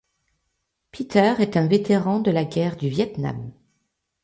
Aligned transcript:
Peter 0.91 1.35
est 1.37 1.57
un 1.57 1.67
vétéran 1.67 2.21
de 2.21 2.31
la 2.31 2.43
guerre 2.43 2.75
du 2.75 2.89
Viêt 2.89 3.13
Nam. 3.19 3.51